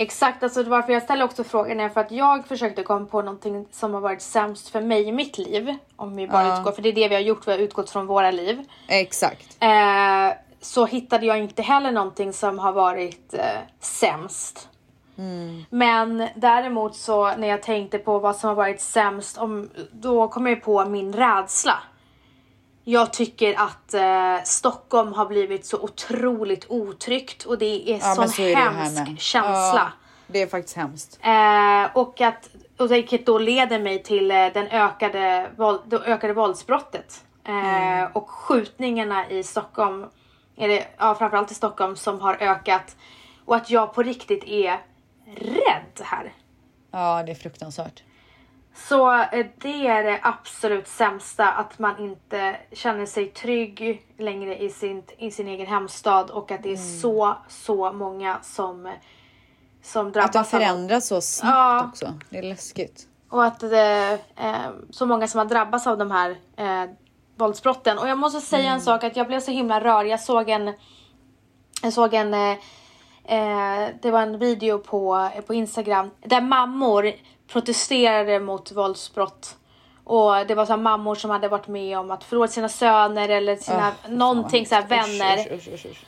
[0.00, 3.66] Exakt, alltså varför jag ställer också frågan är för att jag försökte komma på någonting
[3.70, 5.74] som har varit sämst för mig i mitt liv.
[5.96, 6.58] Om vi bara Ja.
[6.58, 8.64] utgår, för det är det vi har gjort, vi har utgått från våra liv.
[8.88, 9.56] Exakt.
[9.60, 13.40] Eh, så hittade jag inte heller någonting som har varit eh,
[13.80, 14.68] sämst.
[15.70, 20.46] Men däremot så när jag tänkte på vad som har varit sämst, om, då kom
[20.46, 21.74] jag på min rädsla.
[22.90, 28.28] Jag tycker att eh, Stockholm har blivit så otroligt otryggt och det är Ja, sån
[28.28, 29.20] så är hemsk med.
[29.20, 29.52] känsla.
[29.74, 29.88] Ja,
[30.26, 31.18] det är faktiskt hemskt.
[31.22, 36.32] Eh, och att och vilket då leder mig till eh, den ökade, våld, det ökade
[36.32, 37.24] våldsbrottet.
[37.44, 40.06] Eh, Och skjutningarna i Stockholm,
[40.56, 42.96] är det, ja, framförallt i Stockholm, som har ökat.
[43.44, 44.80] Och att jag på riktigt är
[45.36, 46.32] rädd här.
[46.90, 48.02] Ja, det är fruktansvärt.
[48.78, 54.70] Så eh, det är det absolut sämsta, att man inte känner sig trygg längre i
[54.70, 58.92] sin, i sin egen hemstad och att det är så, så många som,
[59.82, 61.88] som drabbas Att de förändras så snabbt Ja.
[61.88, 62.14] också.
[62.30, 63.06] Det är läskigt.
[63.30, 64.54] Och att det eh,
[64.90, 66.90] så många som har drabbats av de här eh,
[67.36, 67.98] våldsbrotten.
[67.98, 70.06] Och jag måste säga en sak att jag blev så himla rörd.
[70.06, 70.74] Jag såg en,
[71.82, 72.58] jag såg en, eh,
[73.28, 77.12] Eh, det var en video på, på Instagram där mammor
[77.48, 79.56] protesterade mot våldsbrott.
[80.04, 83.56] Och det var så mammor som hade varit med om att förlora sina söner eller
[83.56, 85.52] sina någonting så här vänner.
[85.52, 86.04] Usch, usch, usch.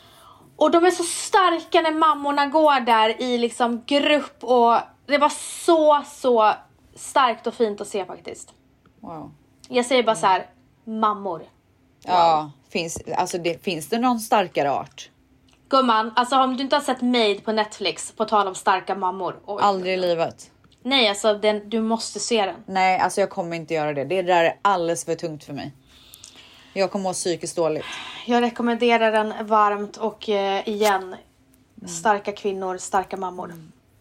[0.56, 4.76] Och de är så starka när mammorna går där i liksom grupp och
[5.06, 5.28] det var
[5.64, 6.52] så, så
[6.94, 8.54] starkt och fint att se faktiskt.
[9.00, 9.30] Wow.
[9.68, 10.46] Jag säger bara så här,
[10.84, 11.42] mammor.
[12.04, 15.10] Ja, finns, alltså det, finns det någon starkare art?
[15.68, 19.40] Gumman, alltså om du inte har sett Made på Netflix, på tal om starka mammor.
[19.46, 19.58] Oj.
[19.62, 20.50] Aldrig i livet.
[20.82, 22.56] Nej, alltså den, du måste se den.
[22.66, 24.04] Nej, alltså jag kommer inte göra det.
[24.04, 25.72] Det där är alldeles för tungt för mig.
[26.72, 27.84] Jag kommer må psykiskt dåligt.
[28.26, 31.16] Jag rekommenderar den varmt och eh, igen,
[31.86, 33.54] starka kvinnor, starka mammor.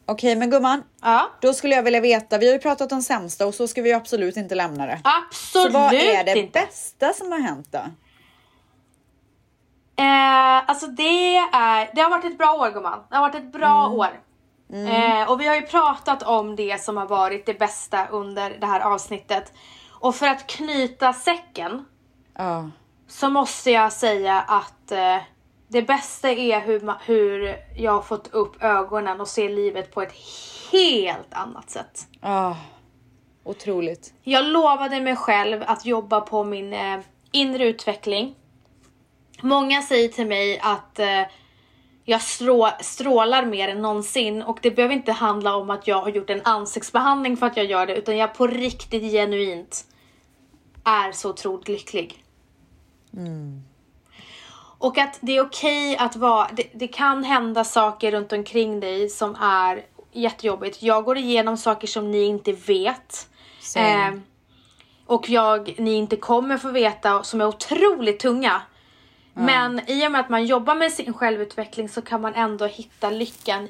[0.06, 2.38] Okej, men gumman, Ja, då skulle jag vilja veta.
[2.38, 5.02] Vi har ju pratat om sämsta och så ska vi ju absolut inte lämna det.
[5.04, 6.60] absolut så vad är det inte.
[6.60, 7.80] bästa som har hänt då?
[9.96, 13.00] Eh, alltså det är, det har varit ett bra år gumman.
[13.10, 14.20] Det har varit ett bra år.
[14.74, 18.66] Eh, och vi har ju pratat om det som har varit det bästa under det
[18.66, 19.54] här avsnittet.
[19.90, 21.86] Och för att knyta säcken
[22.38, 22.70] Ja,
[23.08, 25.18] så måste jag säga att eh,
[25.68, 30.14] det bästa är hur, hur jag har fått upp ögonen och ser livet på ett
[30.72, 32.08] helt annat sätt.
[32.22, 32.56] ah,
[33.44, 34.14] otroligt.
[34.24, 37.00] Jag lovade mig själv att jobba på min eh,
[37.32, 38.36] inre utveckling.
[39.42, 41.22] Många säger till mig att eh,
[42.06, 46.10] jag strå, strålar mer än någonsin och det behöver inte handla om att jag har
[46.10, 49.86] gjort en ansiktsbehandling för att jag gör det utan jag på riktigt genuint
[50.84, 52.24] är så otroligt lycklig.
[54.78, 59.10] Och att det är okej att vara, det, det kan hända saker runt omkring dig
[59.10, 60.82] som är jättejobbigt.
[60.84, 63.30] Jag går igenom saker som ni inte vet.
[63.76, 64.20] Eh,
[65.06, 68.62] och jag, ni inte kommer få veta som är otroligt tunga.
[69.34, 73.10] Men i och med att man jobbar med sin självutveckling så kan man ändå hitta
[73.10, 73.68] lyckan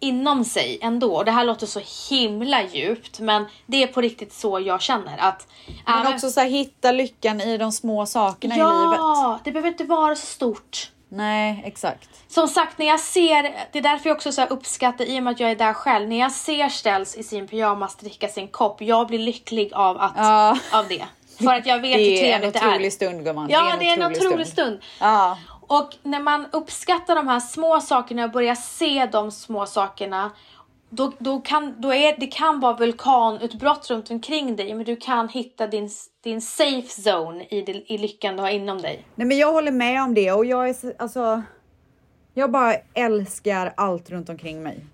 [0.00, 1.16] inom sig ändå.
[1.16, 5.18] Och det här låter så himla djupt men det är på riktigt så jag känner
[5.18, 5.46] att
[5.86, 8.98] Men även- också så här, hitta lyckan i de små sakerna i livet.
[8.98, 10.90] Ja, det behöver inte vara så stort.
[11.08, 12.08] Nej, exakt.
[12.28, 15.30] Som sagt, när jag ser, det är därför jag också så uppskattar, i och med
[15.30, 18.82] att jag är där själv, när jag ser Ställs i sin pyjamas dricka sin kopp,
[18.82, 20.58] jag blir lycklig av, att, Ja.
[20.72, 21.06] av det.
[21.38, 22.68] För att jag vet hur Det är en trevligt det är.
[22.70, 23.48] otrolig stund gumman.
[23.50, 24.78] Ja, det är en otrolig stund.
[25.00, 25.38] Ja.
[25.68, 30.30] Och när man uppskattar de här små sakerna och börjar se de små sakerna,
[30.90, 35.28] då, då kan, då är, det kan vara vulkanutbrott runt omkring dig, men du kan
[35.28, 35.90] hitta din,
[36.24, 39.04] din safe zone i, det- i lyckan du har inom dig.
[39.14, 41.42] Nej men jag håller med om det och jag är så, alltså.
[42.34, 44.86] Jag bara älskar allt runt omkring mig.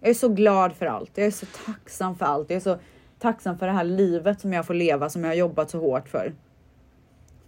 [0.00, 1.10] Jag är så glad för allt.
[1.14, 2.50] Jag är så tacksam för allt.
[2.50, 2.78] Jag är så
[3.24, 6.08] tacksam för det här livet som jag får leva som jag har jobbat så hårt
[6.08, 6.32] för.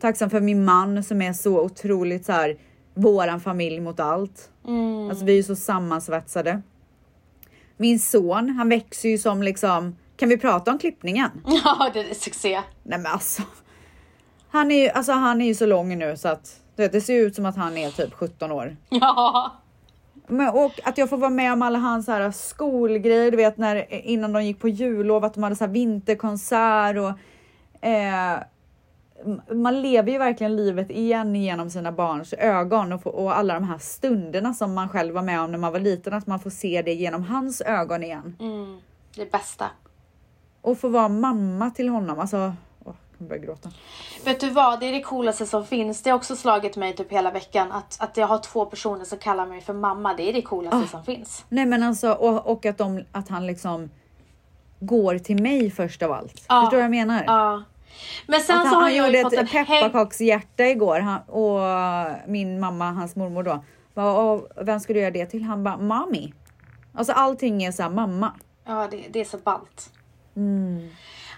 [0.00, 2.56] Tacksam för min man som är så otroligt så här
[2.94, 4.50] våran familj mot allt.
[5.10, 6.62] Alltså vi är ju så sammansvetsade.
[7.76, 9.96] Min son, han växer ju som liksom.
[10.16, 11.30] Kan vi prata om klippningen?
[11.64, 12.62] Ja, det är succé.
[12.82, 13.42] Nej men alltså.
[14.48, 17.00] Han är ju, alltså han är ju så lång nu så att du vet, det
[17.00, 18.76] ser ut som att han är typ 17 år.
[18.88, 19.52] Ja.
[20.28, 23.94] Men, och att jag får vara med om alla hans här skolgrejer, du vet när
[23.94, 27.12] innan de gick på jullov, att de hade så här vinterkonsert och
[27.88, 28.38] eh,
[29.54, 33.64] man lever ju verkligen livet igen genom sina barns ögon och, få, och alla de
[33.64, 36.50] här stunderna som man själv var med om när man var liten, att man får
[36.50, 38.36] se det genom hans ögon igen.
[38.40, 38.80] Mm,
[39.16, 39.64] det bästa.
[40.60, 42.52] Och få vara mamma till honom, alltså,
[43.18, 43.70] kommer börja gråta.
[44.24, 46.02] Vet du vad, det är det coolaste som finns.
[46.02, 49.18] Det har också slagit mig typ hela veckan att, att jag har två personer som
[49.18, 50.14] kallar mig för mamma.
[50.14, 51.44] Det är det coolaste som finns.
[51.48, 53.90] Nej men alltså och, och att, de, att han liksom
[54.80, 56.44] går till mig först av allt.
[56.48, 56.60] Ja.
[56.60, 57.24] Förstår du vad jag menar?
[57.26, 57.62] Ja.
[58.26, 61.60] Men sen Att så han, har han jag gjorde fått ett pepparkakshjärta igår han, och
[62.30, 63.64] min mamma, hans mormor då,
[63.94, 65.42] bara, "Åh, vem ska du göra det till?
[65.42, 66.34] Han bara, mami.
[66.94, 68.32] Alltså allting är så här mamma.
[68.64, 69.90] Ja, det, det är så ballt.
[70.36, 70.88] Mm.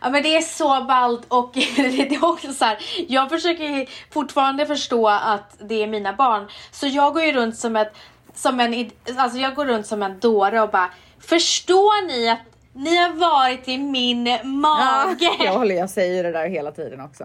[0.03, 2.79] Ja men det är så ballt och det är också så här.
[3.09, 6.49] Jag försöker fortfarande förstå att det är mina barn.
[6.71, 7.93] Så jag går ju runt som ett,
[8.35, 10.91] som en, alltså jag går runt som en dåre och bara
[11.21, 12.39] Förstår ni att
[12.73, 15.31] ni har varit i min mage?
[15.45, 17.25] jag, håller, jag säger det där hela tiden också.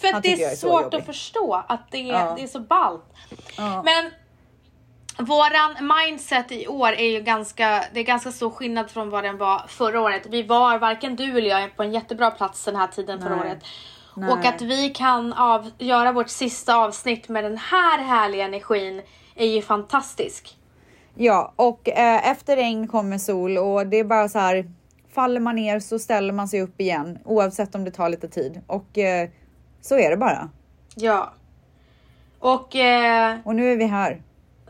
[0.00, 2.34] För att det är är svårt att förstå att det är, Ja.
[2.36, 3.04] det är så ballt.
[3.56, 3.82] Ja.
[3.82, 4.10] Men
[5.18, 9.38] våran mindset i år är ju ganska, det är ganska stor skillnad från vad den
[9.38, 10.26] var förra året.
[10.30, 13.40] Vi var, varken du eller jag, på en jättebra plats den här tiden förra Nej.
[13.40, 13.64] året.
[14.16, 14.30] Nej.
[14.30, 19.02] Och att vi kan av, göra vårt sista avsnitt med den här härliga energin
[19.34, 20.56] är ju fantastisk.
[21.14, 24.70] Ja, och eh, efter regn kommer sol och det är bara så här.
[25.14, 28.60] Faller man ner så ställer man sig upp igen oavsett om det tar lite tid
[28.66, 29.28] och eh,
[29.80, 30.48] så är det bara.
[30.94, 31.32] Ja.
[32.38, 34.22] Och eh, Och nu är vi här.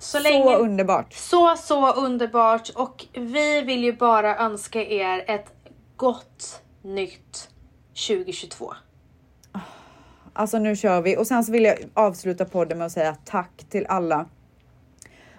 [0.02, 0.56] Så, Så länge...
[0.56, 1.12] underbart.
[1.12, 5.46] Så, så underbart och vi vill ju bara önska er ett
[5.96, 7.48] gott nytt
[8.08, 8.72] 2022.
[10.32, 13.64] Alltså nu kör vi och sen så vill jag avsluta podden med att säga tack
[13.70, 14.26] till alla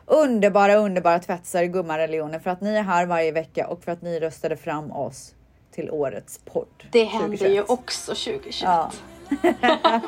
[0.05, 4.01] underbara, underbara tvättisar i gummareligioner för att ni är här varje vecka och för att
[4.01, 5.35] ni röstade fram oss
[5.71, 6.83] till årets podd.
[6.91, 7.55] Det händer 2021.
[7.55, 8.63] ju också 2021.
[8.63, 8.91] Ja.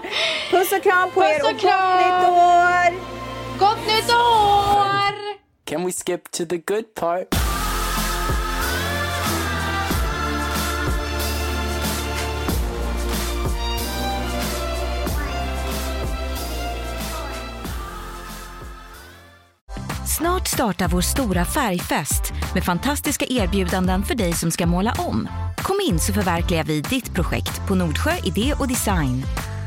[0.52, 3.45] Puss och kram på Puss er och och gott nytt år!
[3.60, 5.14] Gott nytt år!
[5.64, 7.28] Can we skip to the good part?
[20.08, 25.28] Snart startar vår stora färgfest med fantastiska erbjudanden för dig som ska måla om.
[25.58, 29.24] Kom in så förverkligar vi ditt projekt på Nordsjö Idé och Design.